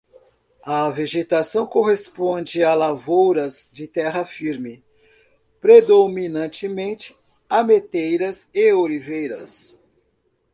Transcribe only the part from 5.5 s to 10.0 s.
predominantemente ameteiras e oliveiras.